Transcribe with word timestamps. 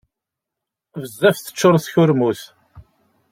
Bezzaf 1.01 1.37
teččur 1.39 1.75
tkurmut. 1.79 2.41